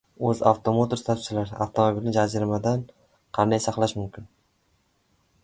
[0.27, 2.83] O‘zAvtomotors tavsiyalari: Avtomobilni jaziramadan
[3.41, 4.29] qanday saqlash mumkin?